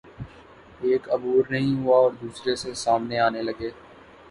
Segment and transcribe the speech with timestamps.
[0.81, 3.69] ایک عبور نہیں ہوا اور دوسرے سامنے آنے لگے۔